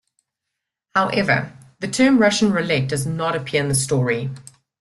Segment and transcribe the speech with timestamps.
[0.95, 4.31] However, the term "Russian roulette" does not appear in the story.